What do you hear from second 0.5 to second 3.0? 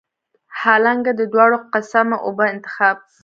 حالانکه د دواړو قسمه اوبو انتخاب